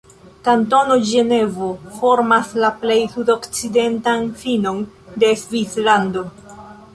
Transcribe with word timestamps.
Kantono 0.45 0.95
Ĝenevo 1.09 1.67
formas 1.97 2.49
la 2.63 2.71
plej 2.85 2.97
sudokcidentan 3.17 4.27
finon 4.41 4.81
de 5.25 5.31
Svislando. 5.43 6.27